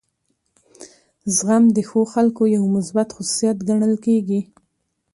[1.35, 4.41] زغم د ښو خلکو یو مثبت خصوصیت ګڼل کیږي.